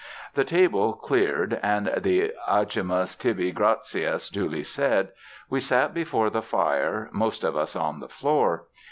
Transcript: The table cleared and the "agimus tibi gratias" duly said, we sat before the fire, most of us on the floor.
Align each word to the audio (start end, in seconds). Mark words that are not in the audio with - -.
The 0.33 0.43
table 0.43 0.93
cleared 0.93 1.59
and 1.61 1.93
the 1.97 2.33
"agimus 2.49 3.15
tibi 3.15 3.51
gratias" 3.51 4.29
duly 4.31 4.63
said, 4.63 5.09
we 5.47 5.59
sat 5.59 5.93
before 5.93 6.31
the 6.31 6.41
fire, 6.41 7.07
most 7.11 7.43
of 7.43 7.55
us 7.55 7.75
on 7.75 7.99
the 7.99 8.09
floor. 8.09 8.65